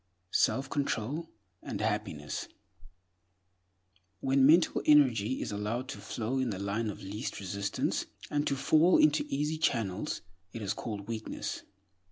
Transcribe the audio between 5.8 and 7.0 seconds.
to follow the line